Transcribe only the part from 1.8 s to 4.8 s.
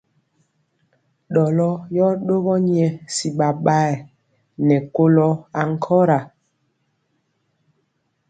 yɔ ɗogɔ nyɛ si ɓaɓayɛ nɛ